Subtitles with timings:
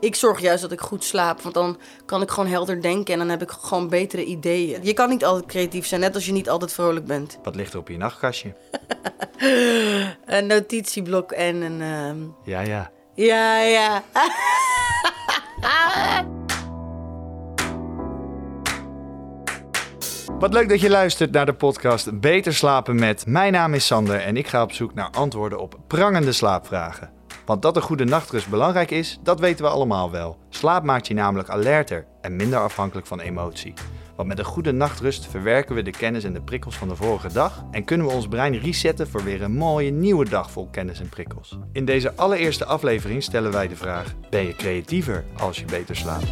[0.00, 3.18] Ik zorg juist dat ik goed slaap, want dan kan ik gewoon helder denken en
[3.18, 4.80] dan heb ik gewoon betere ideeën.
[4.82, 7.38] Je kan niet altijd creatief zijn, net als je niet altijd vrolijk bent.
[7.42, 8.54] Wat ligt er op je nachtkastje?
[10.26, 11.80] Een notitieblok en een.
[11.82, 12.90] ehm, Ja, ja.
[13.14, 14.02] Ja, ja.
[20.38, 23.26] Wat leuk dat je luistert naar de podcast Beter slapen met.
[23.26, 27.10] Mijn naam is Sander en ik ga op zoek naar antwoorden op prangende slaapvragen.
[27.46, 30.38] Want dat een goede nachtrust belangrijk is, dat weten we allemaal wel.
[30.48, 33.74] Slaap maakt je namelijk alerter en minder afhankelijk van emotie.
[34.16, 37.32] Want met een goede nachtrust verwerken we de kennis en de prikkels van de vorige
[37.32, 41.00] dag en kunnen we ons brein resetten voor weer een mooie nieuwe dag vol kennis
[41.00, 41.58] en prikkels.
[41.72, 46.28] In deze allereerste aflevering stellen wij de vraag: ben je creatiever als je beter slaapt?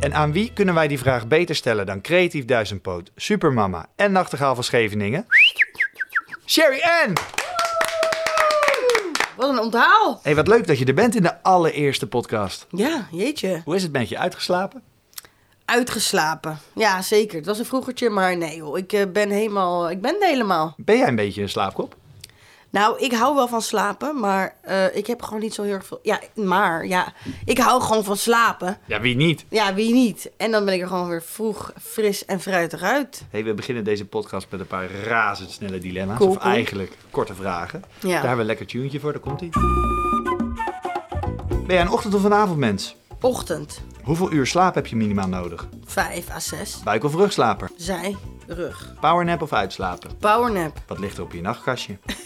[0.00, 4.54] En aan wie kunnen wij die vraag beter stellen dan Creatief Duizendpoot, Supermama en Nachtegaal
[4.54, 5.26] van Scheveningen?
[6.46, 7.12] Sherry Ann!
[9.36, 10.20] Wat een onthaal.
[10.22, 12.66] Hey, wat leuk dat je er bent in de allereerste podcast.
[12.70, 13.62] Ja, jeetje.
[13.64, 14.82] Hoe is het met je uitgeslapen?
[15.64, 16.58] Uitgeslapen.
[16.74, 17.36] Ja, zeker.
[17.36, 18.78] Het was een vroegertje, maar nee joh.
[18.78, 19.90] Ik eh, ben helemaal...
[19.90, 20.74] Ik ben er helemaal.
[20.76, 21.96] Ben jij een beetje een slaapkop?
[22.74, 25.86] Nou, ik hou wel van slapen, maar eh, ik heb gewoon niet zo heel erg
[25.86, 25.98] veel...
[26.02, 27.12] Ja, maar ja,
[27.44, 28.78] ik hou gewoon van slapen.
[28.86, 29.44] Ja, wie niet?
[29.48, 30.30] Ja, wie niet?
[30.36, 33.24] En dan ben ik er gewoon weer vroeg, fris en fruitig uit.
[33.30, 36.18] Hey, we beginnen deze podcast met een paar razendsnelle dilemma's.
[36.18, 36.52] Cool, of cool.
[36.52, 37.84] eigenlijk korte vragen.
[38.00, 38.08] Ja.
[38.08, 39.50] Daar hebben we een lekker tunetje voor, daar komt ie.
[41.48, 42.96] Ben jij een ochtend- of een avondmens?
[43.20, 45.66] Ochtend, Hoeveel uur slaap heb je minimaal nodig?
[45.84, 46.80] 5 à 6.
[46.84, 47.70] Buik- of rugslaper?
[47.76, 48.94] Zij, rug.
[49.00, 50.16] Powernap of uitslapen?
[50.18, 50.82] Powernap.
[50.86, 51.96] Wat ligt er op je nachtkastje?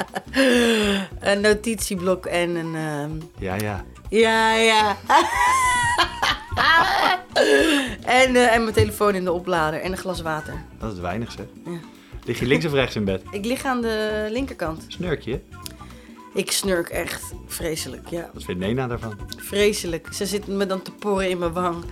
[1.20, 2.74] Een notitieblok en een...
[2.74, 3.84] ehm, Ja, ja.
[4.08, 4.96] Ja, ja.
[8.04, 10.64] en, eh, en mijn telefoon in de oplader en een glas water.
[10.78, 11.46] Dat is weinig zeg.
[11.64, 11.78] Ja.
[12.24, 13.22] Lig je links of rechts in bed?
[13.30, 14.84] Ik lig aan de linkerkant.
[14.88, 15.40] Snurkje?
[16.34, 18.30] Ik snurk echt vreselijk, ja.
[18.32, 19.18] Wat vindt Nena daarvan?
[19.36, 20.08] Vreselijk.
[20.12, 21.84] Ze zit me dan te porren in mijn wang.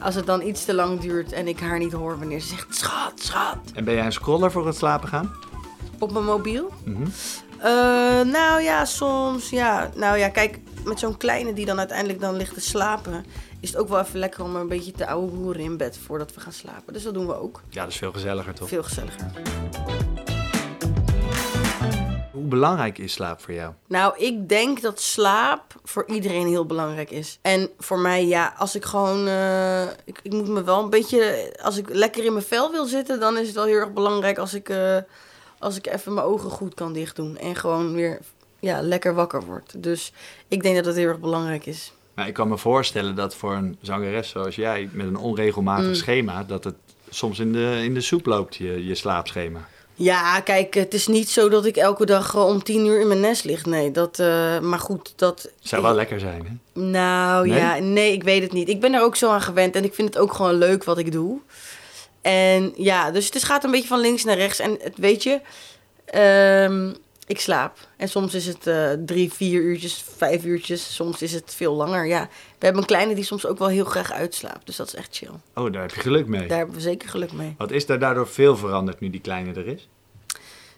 [0.00, 2.76] Als het dan iets te lang duurt en ik haar niet hoor wanneer ze zegt...
[2.76, 3.58] Schat, schat.
[3.74, 5.30] En ben jij een scroller voor het slapen gaan?
[6.00, 6.70] Op mijn mobiel?
[6.84, 7.02] Mhm.
[7.58, 7.66] Eh,
[8.20, 9.90] nou ja, soms ja.
[9.94, 13.24] Nou ja, kijk, met zo'n kleine die dan uiteindelijk dan ligt te slapen...
[13.60, 16.34] is het ook wel even lekker om een beetje te ouwe hoeren in bed voordat
[16.34, 16.92] we gaan slapen.
[16.92, 17.60] Dus dat doen we ook.
[17.68, 18.68] Ja, dat is veel gezelliger toch?
[18.68, 19.30] Veel gezelliger.
[22.32, 23.72] Hoe belangrijk is slaap voor jou?
[23.86, 27.38] Nou, ik denk dat slaap voor iedereen heel belangrijk is.
[27.42, 29.26] En voor mij, ja, als ik gewoon...
[29.26, 31.52] eh, ik, ik moet me wel een beetje...
[31.62, 34.38] Als ik lekker in mijn vel wil zitten, dan is het wel heel erg belangrijk
[34.38, 34.96] als ik, eh,
[35.60, 37.38] als ik even mijn ogen goed kan dichtdoen.
[37.38, 38.18] En gewoon weer
[38.60, 39.72] ja, lekker wakker word.
[39.82, 40.12] Dus
[40.48, 41.92] ik denk dat dat heel erg belangrijk is.
[42.14, 44.88] Maar ik kan me voorstellen dat voor een zangeres zoals jij...
[44.92, 45.94] met een onregelmatig Mm.
[45.94, 46.44] schema...
[46.44, 46.74] dat het
[47.10, 49.68] soms in de, in de soep loopt, je, je slaapschema.
[49.94, 53.06] Ja, kijk, het is niet zo dat ik elke dag eh, om tien uur in
[53.08, 53.66] mijn nest lig.
[53.66, 54.18] Nee, dat...
[54.18, 55.50] eh, maar goed, dat...
[55.60, 56.80] Zou wel lekker zijn, hè?
[56.82, 57.58] Nou Nee?
[57.58, 58.68] ja, nee, ik weet het niet.
[58.68, 60.98] Ik ben er ook zo aan gewend en ik vind het ook gewoon leuk wat
[60.98, 61.38] ik doe.
[62.20, 64.58] En ja, dus het gaat een beetje van links naar rechts.
[64.58, 65.40] En het weet je,
[66.04, 66.92] ehm,
[67.26, 67.78] ik slaap.
[67.96, 70.94] En soms is het eh, drie, vier uurtjes, vijf uurtjes.
[70.94, 72.06] Soms is het veel langer.
[72.06, 74.66] Ja, we hebben een kleine die soms ook wel heel graag uitslaapt.
[74.66, 75.30] Dus dat is echt chill.
[75.54, 76.46] Oh, daar heb je geluk mee.
[76.46, 77.54] Daar hebben we zeker geluk mee.
[77.58, 79.88] Wat is daar daardoor veel veranderd nu die kleine er is?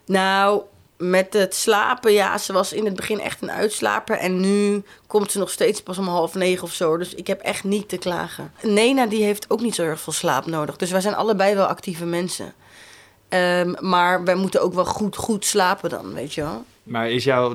[0.07, 0.63] Nou,
[1.03, 4.17] met het slapen, ja, ze was in het begin echt een uitslaper.
[4.17, 6.97] En nu komt ze nog steeds pas om half negen of zo.
[6.97, 8.53] Dus ik heb echt niet te klagen.
[8.63, 10.77] Nena, die heeft ook niet zo erg veel slaap nodig.
[10.77, 12.55] Dus wij zijn allebei wel actieve mensen.
[13.29, 16.65] Ehm, maar wij moeten ook wel goed, goed slapen dan, weet je wel.
[16.83, 17.55] Maar is jouw...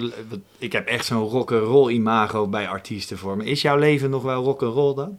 [0.58, 3.46] Ik heb echt zo'n rock'n'roll imago bij artiesten voor me.
[3.46, 5.18] Is jouw leven nog wel rock'n'roll dan?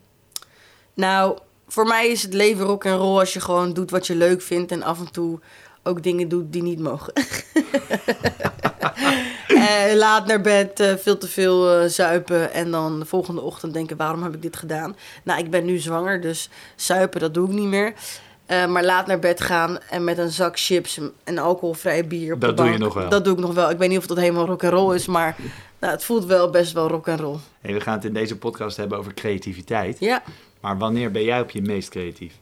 [0.94, 1.38] Nou,
[1.68, 4.42] voor mij is het leven rock en roll als je gewoon doet wat je leuk
[4.42, 4.72] vindt.
[4.72, 5.40] En af en toe
[5.88, 7.12] ook dingen doet die niet mogen.
[9.48, 13.72] Eh, laat naar bed, eh, veel te veel eh, zuipen en dan de volgende ochtend
[13.72, 14.96] denken, waarom heb ik dit gedaan?
[15.22, 17.92] Nou, ik ben nu zwanger, dus zuipen, dat doe ik niet meer.
[18.68, 22.56] Maar laat naar bed gaan en met een zak chips en alcoholvrij bier op Dat
[22.56, 23.08] de doe je nog wel.
[23.08, 23.70] Dat doe ik nog wel.
[23.70, 25.36] Ik weet niet of dat helemaal rock en roll is, maar
[25.78, 27.36] nou, het voelt wel best wel rock en roll.
[27.60, 29.96] Hey, we gaan het in deze podcast hebben over creativiteit.
[30.00, 30.22] Ja.
[30.60, 32.34] Maar wanneer ben jij op je meest creatief?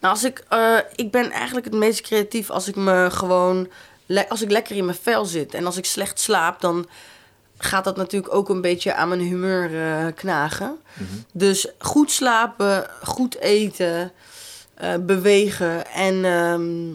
[0.00, 3.68] Nou, als ik, eh, ik ben eigenlijk het meest creatief als ik me gewoon,
[4.28, 5.54] als ik lekker in mijn vel zit.
[5.54, 6.88] En als ik slecht slaap, dan
[7.58, 10.78] gaat dat natuurlijk ook een beetje aan mijn humeur eh, knagen.
[11.32, 14.12] Dus goed slapen, goed eten,
[14.74, 16.94] eh, bewegen en, ehm,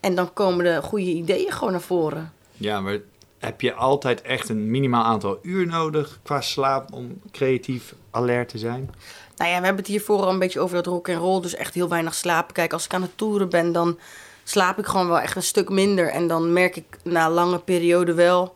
[0.00, 2.32] en dan komen de goede ideeën gewoon naar voren.
[2.52, 2.98] Ja, maar
[3.42, 8.58] heb je altijd echt een minimaal aantal uur nodig qua slaap om creatief alert te
[8.58, 8.90] zijn?
[9.36, 11.54] Nou ja, we hebben het hiervoor al een beetje over dat rock en roll, dus
[11.54, 12.54] echt heel weinig slapen.
[12.54, 13.98] Kijk, als ik aan het toeren ben, dan
[14.44, 16.08] slaap ik gewoon wel echt een stuk minder.
[16.08, 18.54] En dan merk ik na lange periode wel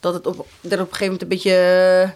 [0.00, 2.14] dat het op, dat op een gegeven moment een beetje.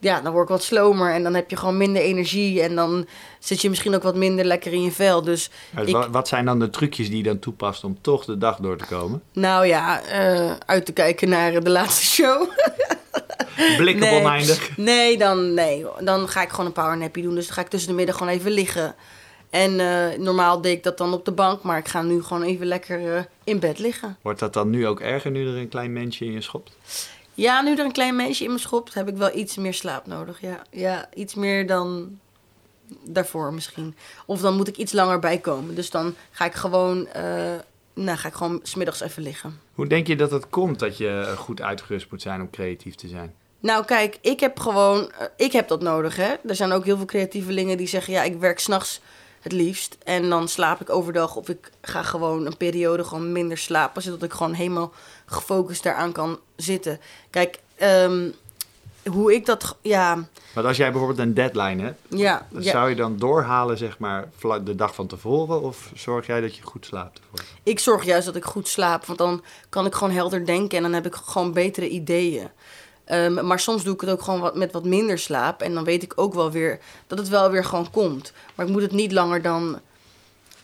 [0.00, 2.62] Ja, dan word ik wat slomer en dan heb je gewoon minder energie.
[2.62, 3.06] En dan
[3.38, 5.22] zit je misschien ook wat minder lekker in je vel.
[5.22, 8.24] Dus Maar ik- wa- Wat zijn dan de trucjes die je dan toepast om toch
[8.24, 9.22] de dag door te komen?
[9.32, 12.48] nou ja, eh, uit te kijken naar de laatste show.
[13.76, 14.20] Blikken Nee.
[14.20, 14.76] oneindig.
[14.76, 17.34] Nee, dan, nee, dan ga ik gewoon een powernappie doen.
[17.34, 18.94] Dus dan ga ik tussen de middag gewoon even liggen.
[19.50, 22.42] En eh, normaal deed ik dat dan op de bank, maar ik ga nu gewoon
[22.42, 24.16] even lekker eh, in bed liggen.
[24.22, 26.70] Wordt dat dan nu ook erger nu er een klein mensje in je schopt?
[27.40, 30.06] Ja, nu er een klein meisje in me schopt, heb ik wel iets meer slaap
[30.06, 30.40] nodig.
[30.40, 32.18] Ja, ja iets meer dan
[33.04, 33.94] daarvoor misschien.
[34.26, 35.74] Of dan moet ik iets langer bijkomen.
[35.74, 37.54] Dus dan ga ik gewoon, eh
[37.94, 39.60] nou, ga ik gewoon smiddags even liggen.
[39.74, 42.94] Hoe denk je dat het komt dat je eh, goed uitgerust moet zijn om creatief
[42.94, 43.34] te zijn?
[43.60, 46.34] Nou, kijk, ik heb gewoon, eh, ik heb dat nodig, hè.
[46.46, 49.00] Er zijn ook heel veel creatievelingen die zeggen, ja, ik werk s'nachts
[49.40, 49.96] het liefst.
[50.04, 54.22] En dan slaap ik overdag of ik ga gewoon een periode gewoon minder slapen, zodat
[54.22, 54.92] ik gewoon helemaal
[55.26, 57.00] gefocust daaraan kan zitten.
[57.30, 58.30] Kijk, ehm,
[59.10, 63.16] hoe ik dat, ja, Want als jij bijvoorbeeld een deadline hebt, ja, zou je dan
[63.16, 64.28] doorhalen zeg maar
[64.64, 65.62] de dag van tevoren?
[65.62, 67.46] Of zorg jij dat je goed slaapt ervoor?
[67.62, 70.82] Ik zorg juist dat ik goed slaap, want dan kan ik gewoon helder denken en
[70.82, 72.48] dan heb ik gewoon betere ideeën.
[73.10, 75.62] Ehm, maar soms doe ik het ook gewoon wat, met wat minder slaap.
[75.62, 78.32] En dan weet ik ook wel weer dat het wel weer gewoon komt.
[78.54, 79.80] Maar ik moet het niet langer dan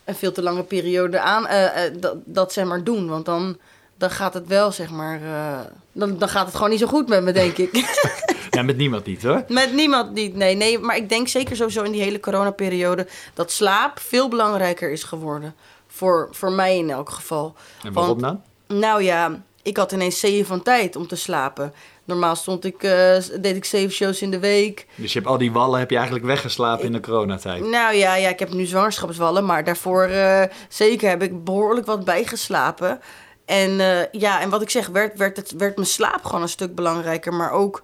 [0.05, 3.09] een veel te lange periode aan eh, eh, dat, dat zeg maar doen.
[3.09, 3.59] Want dan,
[3.99, 5.21] dan gaat het wel zeg maar.
[5.23, 5.59] eh,
[5.93, 7.71] dan, dan gaat het gewoon niet zo goed met me, denk ik.
[8.51, 9.45] Ja, met niemand niet hoor.
[9.49, 10.35] met niemand niet.
[10.35, 10.79] Nee, nee.
[10.79, 15.55] Maar ik denk zeker sowieso in die hele coronaperiode dat slaap veel belangrijker is geworden.
[15.89, 17.55] Voor, voor mij in elk geval.
[17.83, 18.43] En waarom dan?
[18.69, 21.73] Nou ja, ik had ineens zeven van tijd om te slapen.
[22.05, 24.87] Normaal stond ik, eh, deed ik zeven shows in de week.
[24.95, 27.61] Dus je hebt al die wallen heb je eigenlijk weggeslapen in de coronatijd.
[27.61, 32.05] Nou ja, ja ik heb nu zwangerschapswallen, maar daarvoor eh, zeker heb ik behoorlijk wat
[32.05, 33.01] bijgeslapen.
[33.47, 36.49] En eh, ja, en wat ik zeg, werd, werd, het, werd mijn slaap gewoon een
[36.49, 37.35] stuk belangrijker.
[37.35, 37.83] Maar ook,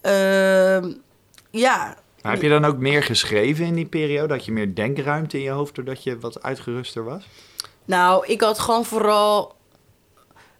[0.00, 0.92] ehm,
[1.50, 4.34] ja, Maar heb je dan ook meer geschreven in die periode?
[4.34, 7.24] Had je meer denkruimte in je hoofd doordat je wat uitgeruster was?
[7.84, 9.54] Nou, ik had gewoon vooral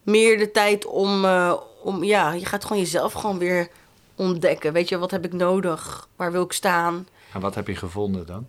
[0.02, 2.04] meer de tijd om, eh, om...
[2.04, 3.69] Ja, je gaat gewoon jezelf gewoon weer
[4.14, 4.72] ontdekken.
[4.72, 6.08] Weet je, wat heb ik nodig?
[6.16, 7.08] Waar wil ik staan?
[7.32, 8.46] En wat heb je gevonden dan?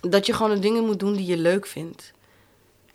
[0.00, 2.12] Dat je gewoon de dingen moet doen die je leuk vindt.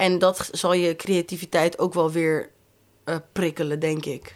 [0.01, 2.50] En dat zal je creativiteit ook wel weer
[3.03, 4.36] eh, prikkelen, denk ik.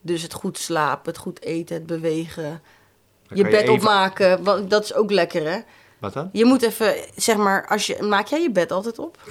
[0.00, 2.62] Dus het goed slapen, het goed eten, het bewegen.
[3.28, 5.58] Je bed even- opmaken, want dat is ook lekker, hè?
[5.98, 6.28] Wat dan?
[6.32, 9.18] Je moet even, zeg maar, als je, maak jij je bed altijd op?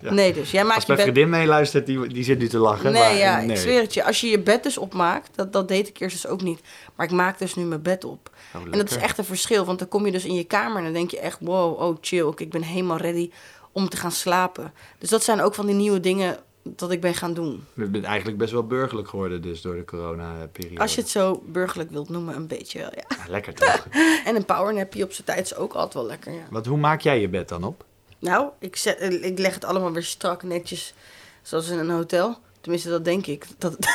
[0.00, 0.12] Ja.
[0.12, 1.14] Nee, dus jij maakt Als je mijn bed...
[1.14, 2.92] vriendin meeluistert, die, die zit nu te lachen.
[2.92, 3.50] Nee, maar, ja, nee.
[3.50, 4.04] ik zweer het je.
[4.04, 6.60] Als je je bed dus opmaakt, dat, dat deed ik eerst dus ook niet.
[6.94, 8.30] Maar ik maak dus nu mijn bed op.
[8.54, 10.76] Oh, en dat is echt een verschil, want dan kom je dus in je kamer
[10.76, 13.30] en dan denk je echt, wow, oh chill, ik ben helemaal ready
[13.74, 14.72] om te gaan slapen.
[14.98, 17.64] Dus dat zijn ook van die nieuwe dingen dat ik ben gaan doen.
[17.74, 20.80] Je bent eigenlijk best wel burgerlijk geworden dus door de corona-periode.
[20.80, 23.16] Als je het zo burgerlijk wilt noemen, een beetje wel, ja.
[23.16, 23.86] Ja, lekker toch?
[24.26, 26.46] En een powernappie op zijn tijd is ook altijd wel lekker, ja.
[26.50, 27.84] Want hoe maak jij je bed dan op?
[28.18, 30.94] Nou, ik, zet, ik leg het allemaal weer strak netjes,
[31.42, 32.38] zoals in een hotel.
[32.60, 33.46] Tenminste, dat denk ik.
[33.58, 33.76] Dat,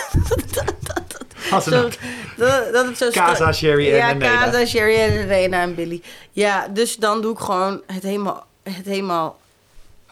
[1.52, 1.90] Als een Zo,
[2.38, 4.42] dat, dat het zo Casa, Sherry en ja.
[4.42, 6.02] Casa, Sherry en Rena en Billy.
[6.32, 8.48] Ja, dus dan doe ik gewoon het helemaal...
[8.64, 9.38] Het helemaal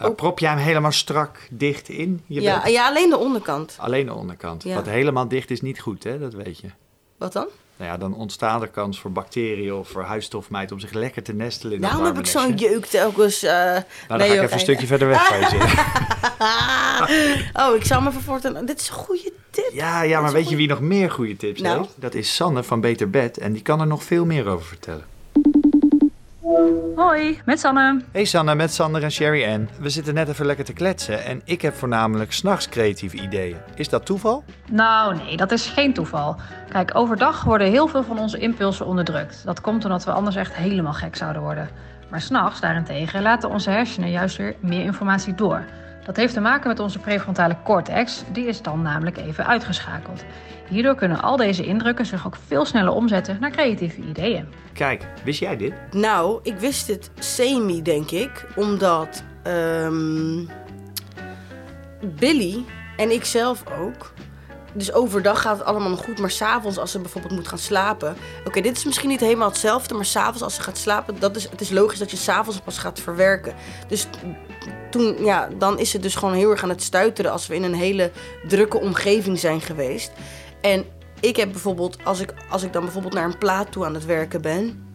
[0.02, 3.76] Uh, prop jij hem helemaal strak dicht in, je ja, ja, alleen de onderkant.
[3.80, 4.64] Alleen de onderkant.
[4.64, 4.76] Ja.
[4.76, 6.20] Wat helemaal dicht is niet goed, hè?
[6.20, 6.68] Dat weet je.
[7.18, 7.48] Wat dan?
[7.78, 11.34] Nou ja, dan ontstaat er kans voor bacteriën of voor huisstofmijt om zich lekker te
[11.34, 13.44] nestelen in dat Daarom heb ik zo'n jeuk telkens.
[13.44, 15.70] eh Nou, dan nee, ga ik even een stukje verder weg van je zitten.
[17.64, 18.66] oh, ik zou me vervoorten.
[18.66, 19.70] Dit is een goede tip.
[19.74, 21.78] Ja, ja, maar weet je wie nog meer goede tips Nou?
[21.78, 21.94] heeft?
[21.96, 25.06] Dat is Sanne van Beter Bed en die kan er nog veel meer over vertellen.
[26.96, 28.02] Hoi, met Sanne.
[28.12, 29.70] Hey Sanne, met Sander en Sherry Ann.
[29.80, 33.58] We zitten net even lekker te kletsen en ik heb voornamelijk s'nachts creatieve ideeën.
[33.76, 34.44] Is dat toeval?
[34.72, 36.36] Nou, nee, dat is geen toeval.
[36.70, 39.42] Kijk, overdag worden heel veel van onze impulsen onderdrukt.
[39.46, 41.70] Dat komt omdat we anders echt helemaal gek zouden worden.
[42.10, 45.66] Maar s'nachts daarentegen laten onze hersenen juist weer meer informatie door.
[46.06, 50.24] Dat heeft te maken met onze prefrontale cortex, die is dan namelijk even uitgeschakeld.
[50.68, 54.48] Hierdoor kunnen al deze indrukken zich ook veel sneller omzetten naar creatieve ideeën.
[54.74, 55.74] Kijk, wist jij dit?
[55.92, 58.46] Nou, ik wist het semi, denk ik.
[58.56, 60.46] Omdat ehm,
[62.02, 62.64] Billy
[62.98, 64.14] en ik zelf ook.
[64.74, 66.20] Dus overdag gaat het allemaal nog goed.
[66.20, 68.16] Maar s'avonds, als ze bijvoorbeeld moet gaan slapen.
[68.46, 69.94] Oké, dit is misschien niet helemaal hetzelfde.
[69.94, 71.20] Maar s'avonds, als ze gaat slapen.
[71.20, 73.54] Dat is, het is logisch dat je s'avonds pas gaat verwerken.
[73.88, 74.08] Dus
[74.90, 77.32] toen, ja, dan is het dus gewoon heel erg aan het stuiteren.
[77.32, 78.12] Als we in een hele
[78.48, 80.12] drukke omgeving zijn geweest.
[80.62, 80.86] En
[81.20, 84.06] ik heb bijvoorbeeld, als ik, als ik dan bijvoorbeeld naar een plaat toe aan het
[84.06, 84.86] werken ben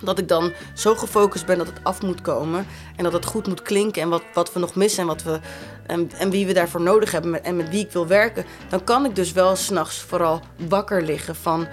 [0.00, 2.66] Dat ik dan zo gefocust ben dat het af moet komen.
[2.96, 4.02] En dat het goed moet klinken.
[4.02, 5.40] En wat, wat we nog missen en, wat we,
[5.86, 7.44] en, en wie we daarvoor nodig hebben.
[7.44, 8.44] En met wie ik wil werken.
[8.68, 11.68] Dan kan ik dus wel s'nachts vooral wakker liggen van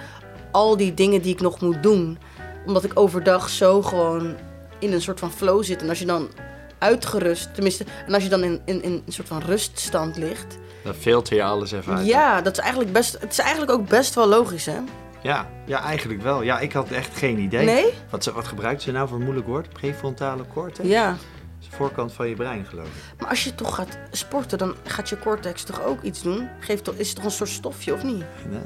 [0.51, 2.17] al die dingen die ik nog moet doen.
[2.65, 4.35] Omdat ik overdag zo gewoon
[4.79, 5.81] in een soort van flow zit.
[5.81, 6.29] En als je dan
[6.77, 10.57] uitgerust, tenminste, en als je dan in, in, in een soort van ruststand ligt.
[10.83, 12.05] Dan filter je alles even uit.
[12.07, 14.77] Ja, dat is eigenlijk best, het is eigenlijk ook best wel logisch, hè?
[15.21, 16.41] Ja, ja, eigenlijk wel.
[16.41, 17.65] Ja, ik had echt geen idee.
[17.65, 17.93] Nee?
[18.09, 19.69] Wat, ze- wat gebruikt ze nou voor een moeilijk woord?
[19.69, 20.87] Prefrontale cortex?
[20.87, 21.09] Ja.
[21.09, 21.17] Dat
[21.61, 23.19] is de voorkant van je brein, geloof ik.
[23.19, 26.49] Maar als je toch gaat sporten, dan gaat je cortex toch ook iets doen?
[26.59, 28.23] Geeft toch, is het toch een soort stofje, of niet?
[28.49, 28.59] Nee,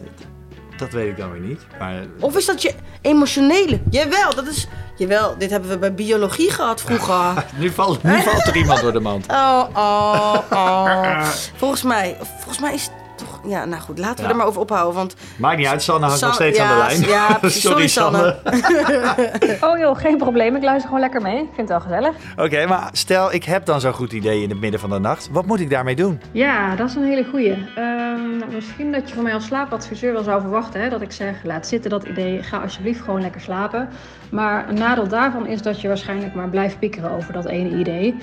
[0.81, 1.61] dat weet ik dan weer niet.
[1.79, 3.79] Maar Of is dat je emotionele?
[3.89, 4.67] Jawel, dat is...
[4.97, 7.45] Jawel, dit hebben we bij biologie gehad vroeger.
[7.59, 9.25] nu, valt, nu valt er iemand door de mand.
[9.27, 11.21] Oh, oh, oh.
[11.55, 12.89] Volgens mij, volgens mij is
[13.23, 13.39] toch...
[13.47, 14.29] Ja, nou goed, laten we Ja.
[14.29, 15.15] er maar over ophouden, want...
[15.37, 17.09] Maakt niet uit, Sanne hangt San- nog steeds ja, aan de lijn.
[17.09, 17.61] ja, precies.
[17.61, 18.35] Sorry, Sanne.
[19.61, 20.55] Oh joh, geen probleem.
[20.55, 21.37] Ik luister gewoon lekker mee.
[21.37, 22.15] Ik vind het wel gezellig.
[22.37, 25.29] Oké, maar stel ik heb dan zo'n goed idee in het midden van de nacht.
[25.31, 26.21] Wat moet ik daarmee doen?
[26.31, 27.51] Ja, dat is een hele goeie.
[27.75, 31.11] Ehm, nou, misschien dat je van mij als slaapadviseur wel zou verwachten hè, dat ik
[31.11, 33.89] zeg: laat zitten dat idee, ga alsjeblieft gewoon lekker slapen.
[34.31, 38.15] Maar een nadeel daarvan is dat je waarschijnlijk maar blijft piekeren over dat ene idee.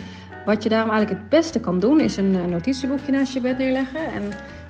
[0.45, 3.59] Wat je daarom eigenlijk het beste kan doen, is een eh, notitieboekje naast je bed
[3.59, 4.01] neerleggen.
[4.15, 4.23] En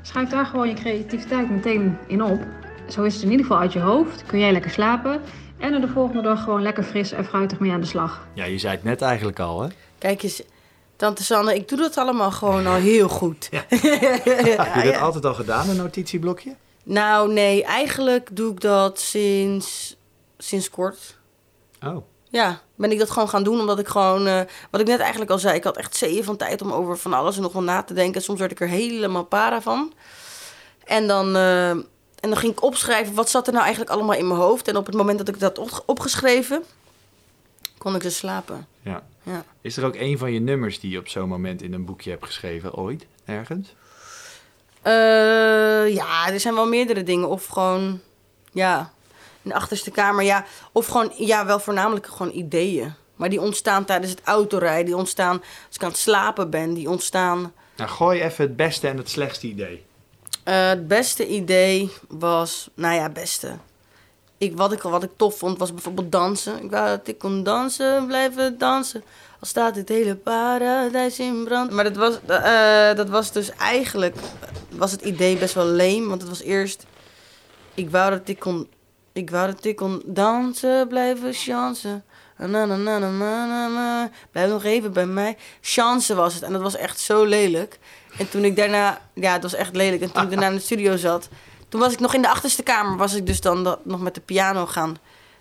[0.02, 2.40] schrijf daar gewoon je creativiteit meteen in op.
[2.88, 4.26] Zo is het in ieder geval uit je hoofd.
[4.26, 5.20] Kun jij lekker slapen.
[5.58, 8.26] En er de volgende dag gewoon lekker fris en fruitig mee aan de slag.
[8.34, 9.68] Ja, je zei het net eigenlijk al, hè?
[9.98, 10.42] Kijk eens,
[10.96, 13.48] tante Sanne, ik doe dat allemaal gewoon al heel goed.
[13.50, 14.98] Heb je dat ja.
[14.98, 16.54] altijd al gedaan, een notitieblokje?
[16.84, 19.96] Nou, nee, eigenlijk doe ik dat sinds,
[20.38, 21.18] sinds kort.
[21.82, 21.96] Oh.
[22.30, 25.30] Ja, ben ik dat gewoon gaan doen omdat ik gewoon, eh, wat ik net eigenlijk
[25.30, 27.62] al zei, ik had echt zeeën van tijd om over van alles en nog wel
[27.62, 28.22] na te denken.
[28.22, 29.92] Soms werd ik er helemaal para van.
[30.84, 31.86] En dan, eh, en
[32.20, 34.68] dan ging ik opschrijven wat zat er nou eigenlijk allemaal in mijn hoofd.
[34.68, 36.64] En op het moment dat ik dat op, opgeschreven,
[37.78, 38.66] kon ik dus slapen.
[38.82, 39.02] Ja.
[39.22, 39.44] Ja.
[39.60, 42.10] Is er ook een van je nummers die je op zo'n moment in een boekje
[42.10, 43.06] hebt geschreven, ooit?
[43.24, 43.74] Ergens?
[44.82, 47.28] Eh, ja, er zijn wel meerdere dingen.
[47.28, 48.00] Of gewoon,
[48.52, 48.92] ja,
[49.48, 50.24] in de achterste kamer.
[50.24, 52.94] Ja, of gewoon, ja, wel voornamelijk gewoon ideeën.
[53.16, 54.84] Maar die ontstaan tijdens het autorijden.
[54.84, 55.36] Die ontstaan
[55.66, 56.74] als ik aan het slapen ben.
[56.74, 57.52] Die ontstaan...
[57.76, 59.84] Nou, gooi even het beste en het slechtste idee.
[60.44, 63.56] Eh, het beste idee was, nou ja, beste.
[64.38, 66.62] Ik, wat, ik, wat ik tof vond was bijvoorbeeld dansen.
[66.62, 69.02] Ik wou dat ik kon dansen, blijven dansen.
[69.40, 71.70] Al staat het hele paradijs in brand.
[71.70, 74.16] Maar dat was, eh, dat was dus eigenlijk,
[74.70, 76.08] was het idee best wel leem.
[76.08, 76.86] Want het was eerst,
[77.74, 78.68] ik wou dat ik kon,
[79.18, 82.04] ik wou dat ik kon dansen, blijven chansen.
[82.36, 84.10] Na, na, na, na, na, na, na.
[84.30, 85.36] Blijf nog even bij mij.
[85.60, 86.42] Chance was het.
[86.42, 87.78] En dat was echt zo lelijk.
[88.18, 89.00] En toen ik daarna...
[89.14, 90.02] Ja, het was echt lelijk.
[90.02, 91.28] En toen ik daarna in de studio zat...
[91.68, 92.96] Toen was ik nog in de achterste kamer.
[92.96, 94.96] Was ik dus dan dat, nog met de piano gaan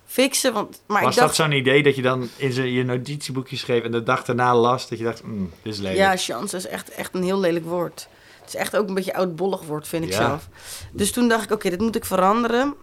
[0.05, 0.53] fixen.
[0.53, 1.37] Want, maar Was ik dacht...
[1.37, 4.89] dat zo'n idee dat je dan in je notitieboekje schreef en de dag daarna las
[4.89, 5.97] dat je dacht, mm, dit is lelijk.
[5.97, 8.07] Ja, chance is echt, echt een heel lelijk woord.
[8.39, 10.15] Het is echt ook een beetje oudbollig woord, vind ik Ja.
[10.17, 10.47] zelf.
[10.91, 12.75] Dus toen dacht ik, oké, dit moet ik veranderen.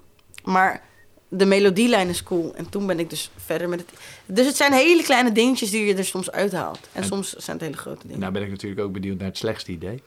[0.45, 0.83] Maar
[1.29, 2.55] de melodielijn is cool.
[2.55, 3.89] En toen ben ik dus verder met het...
[4.27, 6.79] Dus het zijn hele kleine dingetjes die je er soms uithaalt.
[6.93, 8.21] En, En- soms zijn het hele grote dingen.
[8.21, 10.03] Nou ben ik natuurlijk ook benieuwd naar het slechtste idee.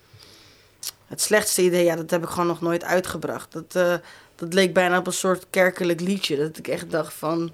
[1.08, 3.52] Het slechtste idee, ja, dat heb ik gewoon nog nooit uitgebracht.
[3.52, 3.94] Dat, eh,
[4.36, 6.38] dat leek bijna op een soort kerkelijk liedje.
[6.38, 7.52] Dat ik echt dacht van,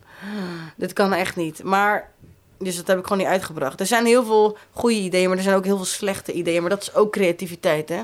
[0.77, 1.63] dit kan echt niet.
[1.63, 2.11] Maar,
[2.59, 3.79] dus dat heb ik gewoon niet uitgebracht.
[3.79, 6.61] Er zijn heel veel goede ideeën, maar er zijn ook heel veel slechte ideeën.
[6.61, 8.01] Maar dat is ook creativiteit, hè?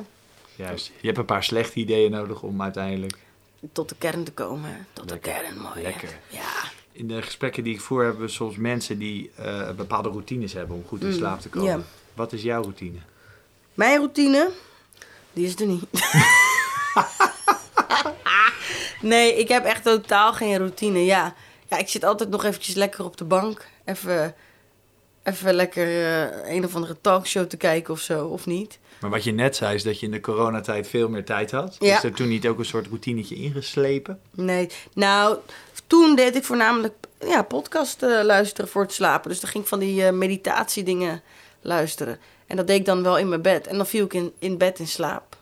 [0.55, 0.91] Juist.
[0.99, 3.17] Je hebt een paar slechte ideeën nodig om uiteindelijk...
[3.71, 4.87] Tot de kern te komen.
[4.93, 5.33] Tot Lekker.
[5.33, 5.81] de kern, mooi.
[5.81, 6.17] Lekker.
[6.27, 6.51] Ja.
[6.91, 10.75] In de gesprekken die ik voer hebben we soms mensen die eh, bepaalde routines hebben
[10.75, 11.69] om goed in Mm, slaap te komen.
[11.69, 11.79] ja.
[12.13, 12.97] Wat is jouw routine?
[13.73, 14.49] Mijn routine,
[15.33, 15.83] die is er niet.
[19.01, 21.05] nee, ik heb echt totaal geen routine.
[21.05, 21.33] Ja,
[21.67, 23.67] ja ik zit altijd nog eventjes lekker op de bank.
[23.85, 24.35] Even,
[25.23, 28.79] even lekker eh, een of andere talkshow te kijken of zo, of niet.
[28.99, 31.75] Maar wat je net zei is dat je in de coronatijd veel meer tijd had.
[31.79, 31.97] Ja.
[31.97, 34.19] Is er toen niet ook een soort routinetje ingeslepen?
[34.31, 35.37] Nee, nou,
[35.87, 39.29] toen deed ik voornamelijk ja, podcast eh, luisteren voor het slapen.
[39.29, 41.21] Dus dan ging ik van die eh, meditatiedingen
[41.61, 42.19] luisteren.
[42.47, 43.67] En dat deed ik dan wel in mijn bed.
[43.67, 45.37] En dan viel ik in, in bed in slaap.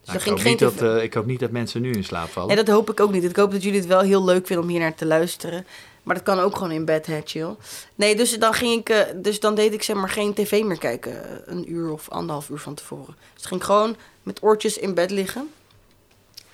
[0.00, 2.28] Dus Nou, ik, hoop geen dat, eh, ik hoop niet dat mensen nu in slaap
[2.28, 2.54] vallen.
[2.54, 3.24] Nee, dat hoop ik ook niet.
[3.24, 5.66] Ik hoop dat jullie het wel heel leuk vinden om hier naar te luisteren.
[6.04, 7.56] Maar dat kan ook gewoon in bed, hè, chill.
[7.94, 10.78] Nee, dus dan, ging ik, eh, dus dan deed ik zeg maar geen tv meer
[10.78, 11.24] kijken.
[11.24, 13.16] eh, Een uur of anderhalf uur van tevoren.
[13.34, 15.50] Dus ging ik gewoon met oortjes in bed liggen.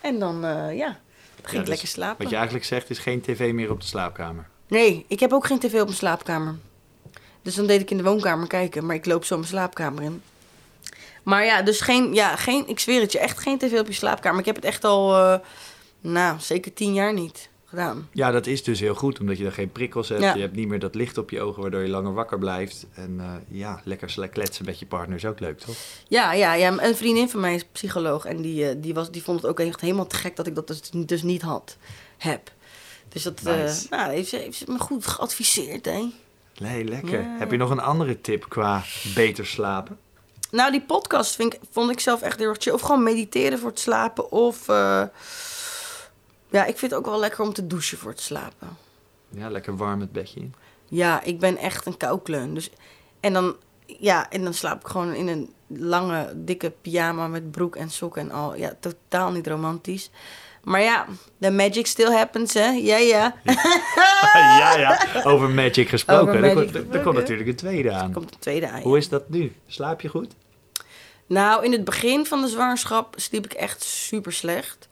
[0.00, 0.96] En dan, eh, ja, dan
[1.42, 2.18] ging Ja, ik dus lekker slapen.
[2.18, 4.48] Wat je eigenlijk zegt is geen tv meer op de slaapkamer.
[4.68, 6.54] Nee, ik heb ook geen tv op mijn slaapkamer.
[7.42, 8.86] Dus dan deed ik in de woonkamer kijken.
[8.86, 10.22] Maar ik loop zo mijn slaapkamer in.
[11.22, 13.92] Maar ja, dus geen, ja, geen, ik zweer het je, echt geen tv op je
[13.92, 14.40] slaapkamer.
[14.40, 15.40] Ik heb het echt al,
[16.00, 17.48] nou, zeker tien jaar niet.
[17.70, 18.08] Gedaan.
[18.12, 20.22] Ja, dat is dus heel goed, omdat je dan geen prikkels hebt.
[20.22, 20.34] Ja.
[20.34, 22.86] Je hebt niet meer dat licht op je ogen, waardoor je langer wakker blijft.
[22.94, 25.76] En eh, ja, lekker kletsen met je partner is ook leuk, toch?
[26.08, 26.78] Ja, ja, ja.
[26.78, 28.24] Een vriendin van mij is psycholoog.
[28.24, 30.54] En die, eh, die, was, die vond het ook echt helemaal te gek dat ik
[30.54, 31.76] dat dus, dus niet had.
[32.18, 32.52] Heb.
[33.08, 36.12] Dus dat eh, nou, heeft, ze, heeft ze me goed geadviseerd, hè.
[36.58, 37.20] Nee, lekker.
[37.20, 37.36] Ja.
[37.38, 38.82] Heb je nog een andere tip qua
[39.14, 39.98] beter slapen?
[40.50, 42.72] Nou, die podcast vind ik, vond ik zelf echt heel erg chill.
[42.72, 44.30] Of gewoon mediteren voor het slapen.
[44.30, 44.68] Of
[46.50, 48.76] ja, ik vind het ook wel lekker om te douchen voor het slapen.
[49.28, 50.54] Ja, lekker warm het bedje in.
[50.88, 52.54] Ja, ik ben echt een koukleun.
[52.54, 52.70] Dus,
[53.20, 57.76] en, dan, ja, en dan slaap ik gewoon in een lange, dikke pyjama met broek
[57.76, 58.56] en sokken en al.
[58.56, 60.10] Ja, totaal niet romantisch.
[60.64, 61.06] Maar ja,
[61.40, 62.66] the magic still happens, hè?
[62.68, 63.34] Ja, ja.
[64.32, 65.22] ja, ja.
[65.24, 66.28] Over magic gesproken.
[66.28, 68.12] Over er, komt, er- er natuurlijk een tweede aan.
[68.12, 68.76] Komt de tweede aan.
[68.78, 68.82] ja.
[68.82, 69.52] Hoe is dat nu?
[69.66, 70.32] Slaap je goed?
[71.26, 74.88] Nou, in het begin van de zwangerschap sliep ik echt super slecht.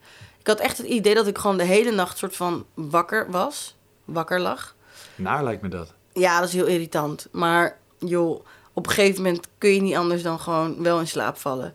[0.49, 3.77] Ik had echt het idee dat ik gewoon de hele nacht soort van wakker was.
[4.05, 4.75] Wakker lag.
[5.15, 5.93] Naar lijkt me dat.
[6.13, 7.29] Ja, dat is heel irritant.
[7.33, 11.37] Maar joh, op een gegeven moment kun je niet anders dan gewoon wel in slaap
[11.37, 11.75] vallen.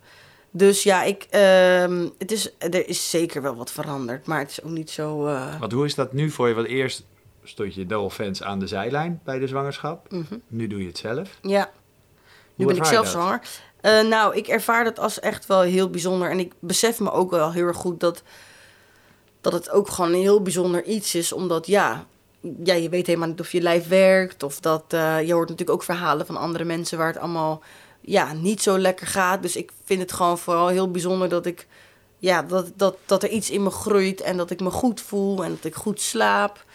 [0.51, 4.25] Dus ja, ik, ehm, het is, er is zeker wel wat veranderd.
[4.25, 5.27] Maar het is ook niet zo...
[5.27, 6.53] eh, Want hoe is dat nu voor je?
[6.53, 7.05] Want eerst
[7.43, 10.11] stond je double fans aan de zijlijn bij de zwangerschap.
[10.11, 10.37] mhm.
[10.47, 11.29] Nu doe je het zelf.
[11.41, 11.69] Ja,
[12.55, 13.13] nu Hoe ben ik zelf dat?
[13.13, 13.41] zwanger.
[13.81, 16.29] Eh, nou, ik ervaar dat als echt wel heel bijzonder.
[16.29, 18.23] En ik besef me ook wel heel erg goed dat,
[19.43, 21.33] dat het ook gewoon een heel bijzonder iets is.
[21.33, 22.05] Omdat ja,
[22.63, 24.43] ja, je weet helemaal niet of je lijf werkt.
[24.43, 27.62] Of dat eh, je hoort natuurlijk ook verhalen van andere mensen waar het allemaal
[28.01, 29.41] ja, niet zo lekker gaat.
[29.41, 31.67] Dus ik vind het gewoon vooral heel bijzonder dat ik
[32.17, 35.43] ja, dat, dat, dat er iets in me groeit en dat ik me goed voel
[35.43, 36.65] en dat ik goed slaap.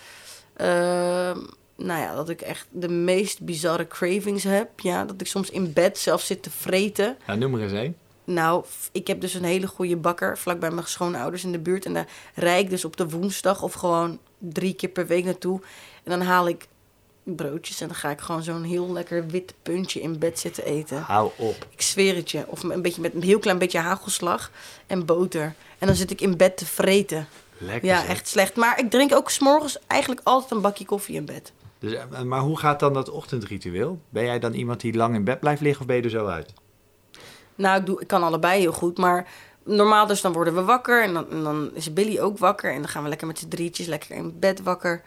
[0.56, 1.38] Ehm,
[1.76, 4.80] nou ja, dat ik echt de meest bizarre cravings heb.
[4.80, 7.16] Ja, dat ik soms in bed zelf zit te vreten.
[7.26, 7.96] Nou, noem er eens één.
[8.30, 11.84] Nou, ik heb dus een hele goede bakker vlakbij mijn schoonouders in de buurt.
[11.84, 15.60] En daar rijd ik dus op de woensdag of gewoon drie keer per week naartoe.
[16.04, 16.66] En dan haal ik
[17.22, 21.00] broodjes en dan ga ik gewoon zo'n heel lekker wit puntje in bed zitten eten.
[21.00, 21.66] Hou op.
[21.70, 22.44] Ik zweer het je.
[22.46, 24.50] Of een beetje met een heel klein beetje hagelslag
[24.86, 25.54] en boter.
[25.78, 27.28] En dan zit ik in bed te vreten.
[27.58, 28.08] Lekker Ja, zeg.
[28.08, 28.56] echt slecht.
[28.56, 31.52] Maar ik drink ook s'morgens eigenlijk altijd een bakje koffie in bed.
[31.78, 34.00] Dus, eh, maar hoe gaat dan dat ochtendritueel?
[34.08, 36.26] Ben jij dan iemand die lang in bed blijft liggen of ben je er zo
[36.26, 36.52] uit?
[37.58, 39.26] Nou, ik, doe, ik kan allebei heel goed, maar
[39.64, 42.78] normaal dus dan worden we wakker en dan, en dan is Billy ook wakker en
[42.78, 45.02] dan gaan we lekker met z'n drietjes lekker in bed wakker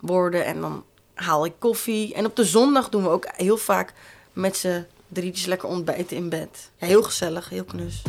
[0.00, 0.84] worden en dan
[1.14, 2.14] haal ik koffie.
[2.14, 3.92] En op de zondag doen we ook heel vaak
[4.32, 6.70] met z'n drietjes lekker ontbijten in bed.
[6.76, 8.02] Ja, heel gezellig, heel knus.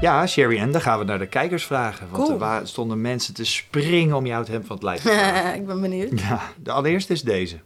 [0.00, 2.06] Ja, Sherry Ann, dan gaan we naar de kijkers vragen.
[2.10, 2.32] Want Cool.
[2.32, 5.66] er wa- stonden mensen te springen om jou het hemd van het lijf te ik
[5.66, 6.20] ben benieuwd.
[6.20, 7.56] ja, de allereerste is deze.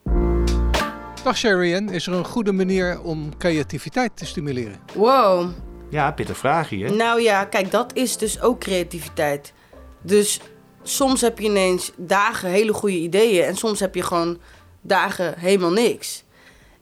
[1.23, 4.81] Dag Sherry-Ann, is er een goede manier om creativiteit te stimuleren?
[4.95, 5.51] Wow.
[5.91, 6.95] Ja, pittig vraagje, hè?
[6.95, 9.53] Nou ja, kijk, dat is dus ook creativiteit.
[10.01, 10.41] Dus
[10.83, 14.39] soms heb je ineens dagen hele goede ideeën en soms heb je gewoon
[14.81, 16.25] dagen helemaal niks.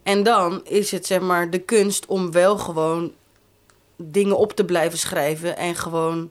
[0.03, 3.13] En dan is het zeg maar de kunst om wel gewoon
[3.97, 6.31] dingen op te blijven schrijven en gewoon...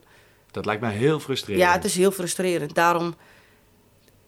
[0.51, 1.63] Dat lijkt mij heel frustrerend.
[1.63, 2.75] Ja, het is heel frustrerend.
[2.75, 3.15] Daarom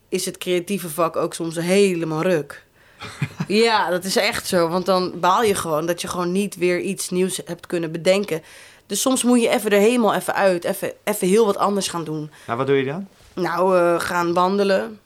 [0.09, 2.65] is het creatieve vak ook soms helemaal ruk.
[3.53, 4.67] ja, dat is echt zo.
[4.67, 8.41] Want dan baal je gewoon dat je gewoon niet weer iets nieuws hebt kunnen bedenken.
[8.85, 10.63] Dus soms moet je even er helemaal even uit.
[10.63, 12.31] Even, even heel wat anders gaan doen.
[12.45, 13.07] Nou, wat doe je dan?
[13.33, 14.99] Nou, eh, gaan wandelen.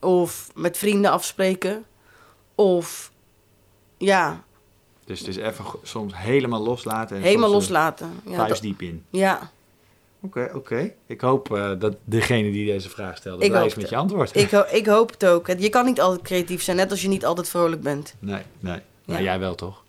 [0.00, 1.84] Of met vrienden afspreken.
[2.54, 3.12] Of
[3.98, 4.44] ja,
[5.04, 7.16] Dus het is even soms helemaal loslaten.
[7.16, 8.20] En helemaal eh, loslaten.
[8.26, 9.04] Ja, dat- diep in.
[9.10, 9.50] ja.
[10.26, 10.92] Oké, oké.
[11.06, 14.36] Ik hoop eh, dat degene die deze vraag stelde Ik blij is met je antwoord.
[14.36, 15.46] Ik, ho- ik hoop het ook.
[15.58, 18.14] Je kan niet altijd creatief zijn, net als je niet altijd vrolijk bent.
[18.18, 18.80] Nee, nee.
[19.04, 19.22] Maar Ja.
[19.22, 19.82] jij wel toch?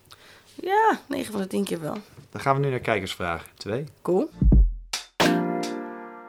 [0.61, 1.97] Ja, 9 van de 10 keer wel.
[2.31, 3.47] Dan gaan we nu naar kijkersvragen.
[3.57, 3.83] Twee.
[4.01, 4.29] Cool.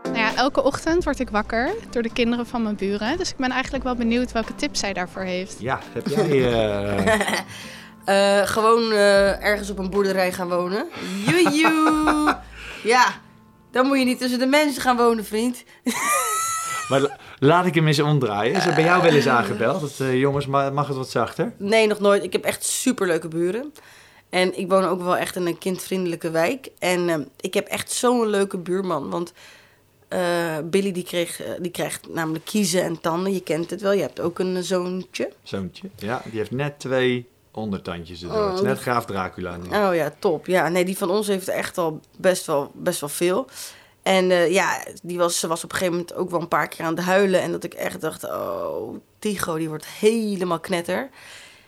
[0.02, 3.16] Nou ja, elke ochtend word ik wakker door de kinderen van mijn buren.
[3.16, 5.56] Dus ik ben eigenlijk wel benieuwd welke tips zij daarvoor heeft.
[5.60, 6.52] Ja, heb jij...
[6.52, 7.20] eh,
[8.04, 10.86] Eh, gewoon eh, ergens op een boerderij gaan wonen.
[11.26, 12.36] Joejoe!
[12.94, 13.06] ja,
[13.70, 15.64] dan moet je niet tussen de mensen gaan wonen, vriend.
[16.88, 18.54] maar la- laat ik hem eens omdraaien.
[18.54, 19.80] Is er bij jou wel eens aangebeld?
[19.80, 21.52] Dat, eh, jongens, ma- mag het wat zachter?
[21.58, 22.22] Nee, nog nooit.
[22.22, 23.72] Ik heb echt superleuke buren.
[24.30, 26.68] En ik woon ook wel echt in een kindvriendelijke wijk.
[26.78, 29.10] En eh, ik heb echt zo'n leuke buurman.
[29.10, 29.32] Want
[30.08, 33.32] eh, Billy die, kreeg, eh, die krijgt namelijk kiezen en tanden.
[33.32, 33.92] Je kent het wel.
[33.92, 35.32] Je hebt ook een zoontje.
[35.42, 35.88] Zoontje.
[35.96, 38.36] Ja, die heeft net twee ondertandjes erdoor.
[38.38, 39.56] Oh, het is net graaf Dracula.
[39.56, 39.64] nu.
[39.76, 40.46] Oh ja, top.
[40.46, 43.46] Ja, nee, die van ons heeft echt al best wel, best wel veel.
[44.02, 46.68] En eh, ja, die was, ze was op een gegeven moment ook wel een paar
[46.68, 47.40] keer aan het huilen.
[47.42, 51.08] En dat ik echt dacht, oh, Tigo, die wordt helemaal knetter.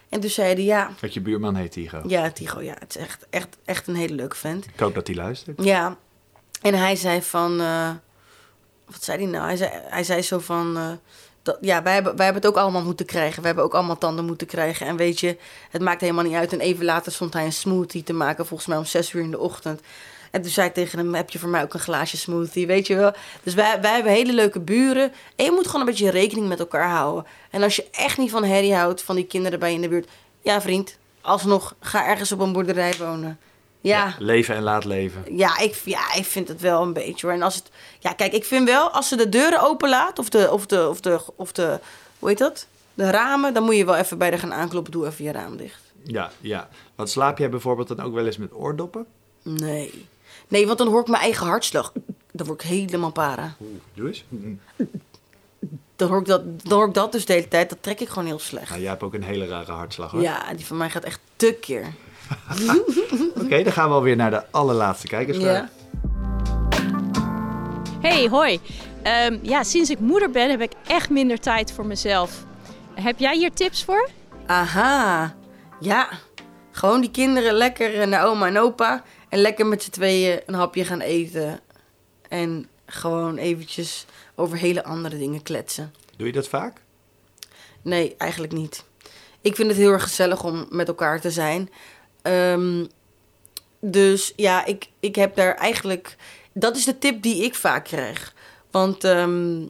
[0.09, 2.03] En toen zei hij, ja, Want je buurman heet Tigo.
[2.07, 4.67] ja, Tigo, ja, het is echt, echt, echt een hele leuke vent.
[4.67, 5.65] Ik hoop dat hij luistert.
[5.65, 5.97] Ja,
[6.63, 7.61] En hij zei van...
[7.61, 7.91] eh,
[8.87, 9.45] wat zei hij nou?
[9.45, 10.77] Hij zei, hij zei zo van...
[10.77, 10.89] eh,
[11.61, 13.41] ja, wij hebben, wij hebben het ook allemaal moeten krijgen.
[13.41, 14.87] We hebben ook allemaal tanden moeten krijgen.
[14.87, 15.37] En weet je,
[15.71, 16.53] het maakt helemaal niet uit.
[16.53, 18.47] En even later stond hij een smoothie te maken.
[18.47, 19.81] Volgens mij om zes uur in de ochtend.
[20.31, 22.87] En toen zei ik tegen hem, heb je voor mij ook een glaasje smoothie, weet
[22.87, 23.13] je wel?
[23.43, 25.13] Dus wij, wij hebben hele leuke buren.
[25.37, 27.27] En je moet gewoon een beetje rekening met elkaar houden.
[27.51, 29.89] En als je echt niet van herrie houdt, van die kinderen bij je in de
[29.89, 30.09] buurt...
[30.43, 33.39] Ja, vriend, alsnog, ga ergens op een boerderij wonen.
[33.83, 35.37] Ja, Leven en laat leven.
[35.37, 37.35] ja, ik, ja, ik vind het wel een beetje hoor.
[37.37, 40.51] En als het, ja, kijk, ik vind wel als ze de deuren openlaat of de,
[40.53, 41.81] of de, of de, of de,
[42.19, 42.67] hoe heet dat?
[42.95, 44.93] De ramen, dan moet je wel even bij de gaan aankloppen.
[44.93, 45.81] Doe even je raam dicht.
[46.05, 46.69] Ja, ja.
[46.95, 49.07] Want slaap jij bijvoorbeeld dan ook wel eens met oordoppen?
[49.43, 50.07] Nee.
[50.49, 51.93] Nee, want dan hoor ik mijn eigen hartslag.
[52.33, 53.55] Dan word ik helemaal para.
[53.61, 54.25] Oeh, doe eens.
[54.29, 54.61] Mm.
[55.97, 57.69] Dan hoor, ik dat, dan hoor ik dat dus de hele tijd.
[57.71, 58.69] Dat trek ik gewoon heel slecht.
[58.69, 60.23] Nou, jij hebt ook een hele rare hartslag hoor.
[60.23, 61.93] Ja, die van mij gaat echt te keer.
[63.45, 65.57] Oké, dan gaan we alweer naar de allerlaatste kijkersvraag.
[65.57, 65.69] Ja.
[68.01, 68.61] Hey, hoi.
[69.03, 72.45] Ehm, ja, sinds ik moeder ben heb ik echt minder tijd voor mezelf.
[72.95, 74.09] Heb jij hier tips voor?
[74.47, 75.35] Aha.
[75.81, 76.09] Ja.
[76.71, 79.03] Gewoon die kinderen lekker naar oma en opa.
[79.29, 81.61] En lekker met z'n tweeën een hapje gaan eten.
[82.29, 85.95] En gewoon eventjes over hele andere dingen kletsen.
[86.17, 86.81] Doe je dat vaak?
[87.83, 88.85] Nee, eigenlijk niet.
[89.41, 91.71] Ik vind het heel erg gezellig om met elkaar te zijn.
[92.23, 92.85] Ehm,
[93.81, 96.17] dus ja, ik, ik heb daar eigenlijk...
[96.53, 98.35] Dat is de tip die ik vaak krijg.
[98.71, 99.63] Want ehm,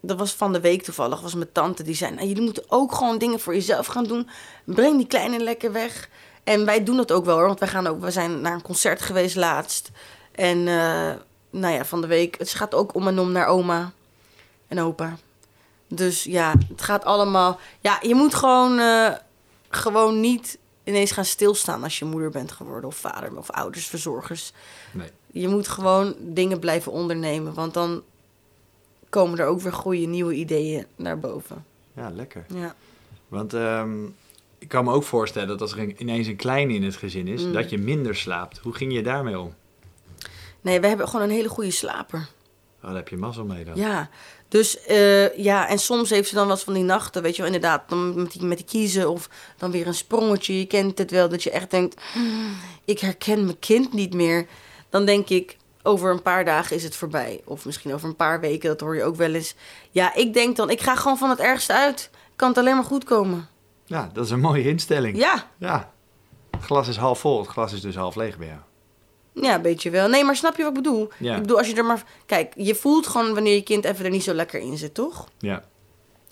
[0.00, 1.20] dat was van de week toevallig.
[1.20, 2.14] was mijn tante die zei...
[2.14, 4.28] Nou, jullie moeten ook gewoon dingen voor jezelf gaan doen.
[4.64, 6.08] Breng die kleine lekker weg.
[6.44, 7.46] En wij doen dat ook wel hoor.
[7.46, 9.90] Want wij gaan ook, we zijn naar een concert geweest laatst.
[10.32, 11.12] En eh,
[11.50, 12.38] nou ja, van de week...
[12.38, 13.92] Het gaat ook om en om naar oma
[14.68, 15.16] en opa.
[15.88, 17.58] Dus ja, het gaat allemaal.
[17.80, 19.12] Ja, je moet gewoon, eh,
[19.68, 24.52] gewoon niet ineens gaan stilstaan als je moeder bent geworden, of vader, of ouders, verzorgers.
[24.92, 25.08] Nee.
[25.32, 28.02] Je moet gewoon dingen blijven ondernemen, want dan
[29.08, 31.64] komen er ook weer goede nieuwe ideeën naar boven.
[31.96, 32.44] Ja, lekker.
[32.54, 32.74] Ja.
[33.28, 34.04] Want ehm,
[34.58, 37.28] ik kan me ook voorstellen dat als er een- ineens een kleine in het gezin
[37.28, 37.52] is, Mm.
[37.52, 38.58] dat je minder slaapt.
[38.58, 39.54] Hoe ging je daarmee om?
[40.60, 42.28] Nee, we hebben gewoon een hele goede slaper.
[42.82, 43.76] Oh, daar heb je mazzel mee dan.
[43.76, 44.08] Ja,
[44.48, 47.42] dus eh, ja, en soms heeft ze dan wel eens van die nachten, weet je
[47.42, 50.58] wel, inderdaad, dan met die, met die kiezen of dan weer een sprongetje.
[50.58, 54.46] Je kent het wel, dat je echt denkt, "Hmm, ik herken mijn kind niet meer.
[54.90, 57.40] Dan denk ik, over een paar dagen is het voorbij.
[57.44, 59.54] Of misschien over een paar weken, dat hoor je ook wel eens.
[59.90, 62.10] Ja, ik denk dan, ik ga gewoon van het ergste uit.
[62.36, 63.48] Kan het alleen maar goed komen.
[63.84, 65.16] Ja, dat is een mooie instelling.
[65.18, 65.90] Ja, Ja.
[66.50, 68.58] Het glas is half vol, het glas is dus half leeg bij jou.
[69.32, 70.08] Ja, een beetje wel.
[70.08, 71.08] Nee, maar snap je wat ik bedoel?
[71.18, 71.34] Ja.
[71.34, 72.04] Ik bedoel, als je er maar...
[72.26, 75.28] Kijk, je voelt gewoon wanneer je kind even er niet zo lekker in zit, toch?
[75.38, 75.64] Ja.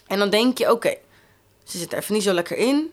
[0.06, 0.94] En dan denk je, oké,
[1.64, 2.92] ze zit er even niet zo lekker in.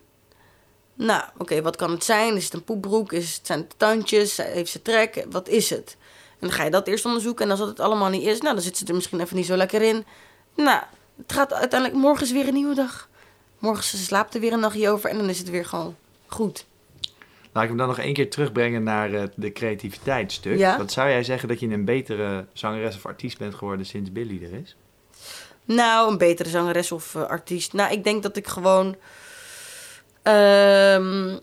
[0.93, 2.35] Nou, oké, wat kan het zijn?
[2.35, 3.11] Is het een poepbroek?
[3.11, 4.37] Is het, zijn het tandjes?
[4.37, 5.25] Heeft ze trek?
[5.29, 5.97] Wat is het?
[6.29, 7.45] En dan ga je dat eerst onderzoeken.
[7.45, 9.45] En als dat het allemaal niet is, nou, dan zit ze er misschien even niet
[9.45, 10.05] zo lekker in.
[10.55, 10.81] Nou,
[11.17, 11.99] het gaat uiteindelijk...
[11.99, 13.09] Morgen is weer een nieuwe dag.
[13.59, 15.95] Morgen ze slaapt er weer een nachtje over en dan is het weer gewoon
[16.27, 16.65] goed.
[17.57, 20.57] Laat ik hem dan nog één keer terugbrengen naar eh, de creativiteitsstuk.
[20.57, 20.77] Ja.
[20.77, 24.43] Wat zou jij zeggen dat je een betere zangeres of artiest bent geworden sinds Billy
[24.43, 24.75] er is?
[25.65, 27.73] Nou, een betere zangeres of eh, artiest.
[27.73, 28.95] Nou, ik denk dat ik gewoon.
[30.21, 31.33] ehm,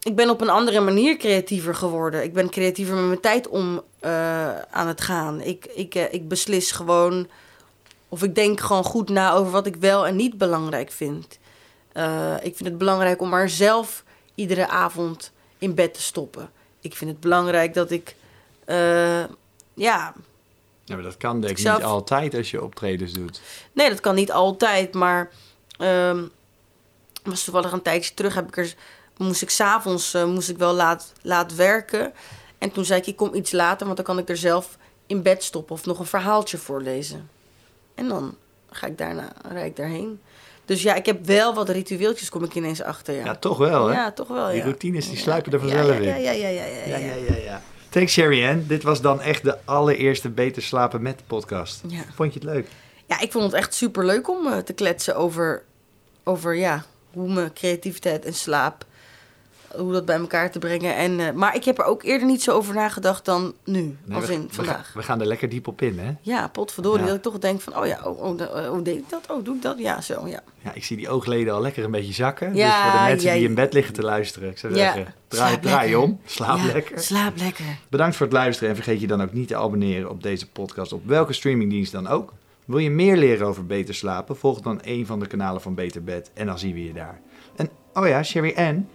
[0.00, 2.22] ik ben op een andere manier creatiever geworden.
[2.22, 5.40] Ik ben creatiever met mijn tijd om eh, aan het gaan.
[5.40, 7.28] Ik, ik, ik beslis gewoon.
[8.08, 11.38] Of ik denk gewoon goed na over wat ik wel en niet belangrijk vind.
[12.42, 16.50] Ik vind het belangrijk om maar zelf iedere avond in bed te stoppen.
[16.80, 18.16] Ik vind het belangrijk dat ik.
[18.64, 19.24] eh,
[19.74, 20.14] ja,
[20.84, 23.40] Ja, maar dat kan denk ik zelf- niet altijd als je optredens doet.
[23.72, 25.30] Nee, dat kan niet altijd, maar
[25.78, 26.24] ehm
[27.22, 28.74] was toevallig een tijdje terug heb ik er
[29.16, 32.12] moest ik s'avonds avonds moest ik wel laat, laat werken
[32.58, 35.22] en toen zei ik ik kom iets later, want dan kan ik er zelf in
[35.22, 37.28] bed stoppen of nog een verhaaltje voorlezen.
[37.94, 38.36] En dan
[38.70, 40.20] ga ik daarna rijd ik daarheen.
[40.64, 43.14] Dus ja, ik heb wel wat ritueeltjes, kom ik ineens achter.
[43.14, 43.94] Ja, Ja, toch wel hè?
[43.94, 44.46] Ja, toch wel.
[44.46, 44.62] Die ja.
[44.62, 46.02] routines die sluipen er vanzelf in.
[46.02, 47.06] Ja, ja, ja, ja, ja, Ja, ja.
[47.06, 47.62] ja, ja, ja.
[47.88, 48.64] Thanks Sherry Ann.
[48.68, 51.82] Dit was dan echt de allereerste Beter Slapen met podcast.
[51.88, 52.02] Ja.
[52.14, 52.66] Vond je het leuk?
[53.06, 55.62] Ja, ik vond het echt super leuk om eh, te kletsen over,
[56.24, 58.84] over ja, hoe mijn creativiteit en slaap,
[59.76, 60.96] hoe dat bij elkaar te brengen.
[60.96, 64.16] En, eh, maar ik heb er ook eerder niet zo over nagedacht dan nu, Nee,
[64.16, 64.92] als we, in vandaag.
[64.94, 66.12] we gaan er lekker diep op in hè?
[66.20, 67.06] Ja, potverdorie, Ja.
[67.06, 69.24] dat ik toch denk van, oh ja, oh, oh, oh, hoe deed ik dat?
[69.30, 69.78] Oh, doe ik dat?
[69.78, 70.40] Ja, zo, ja.
[70.64, 72.54] Ja, ik zie die oogleden al lekker een beetje zakken.
[72.54, 75.14] Ja, dus voor de mensen die in bed liggen te luisteren, ik zou Ja, zeggen,
[75.28, 76.98] draai, draai om, slaap Ja, lekker.
[77.00, 77.64] Slaap lekker.
[77.88, 80.92] Bedankt voor het luisteren en vergeet je dan ook niet te abonneren op deze podcast
[80.92, 82.32] op welke streamingdienst dan ook.
[82.64, 84.36] Wil je meer leren over beter slapen?
[84.36, 87.20] Volg dan een van de kanalen van Beter Bed en dan zien we je daar.
[87.56, 88.88] En oh ja, Sherry Ann,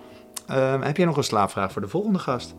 [0.48, 2.56] ehm, heb jij nog een slaapvraag voor de volgende gast?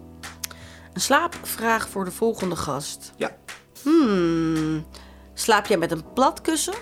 [0.93, 3.13] Een slaapvraag voor de volgende gast.
[3.17, 3.37] Ja.
[3.83, 4.87] Hmm.
[5.35, 6.75] Slaap jij met een plat kussen?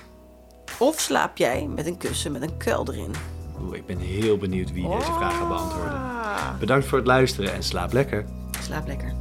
[0.78, 3.14] Of slaap jij met een kussen met een kuil erin?
[3.60, 5.92] Oeh, ik ben heel benieuwd wie deze vraag gaat beantwoorden.
[5.92, 6.58] Ah.
[6.58, 8.24] Bedankt voor het luisteren en slaap lekker.
[8.60, 9.14] Slaap lekker.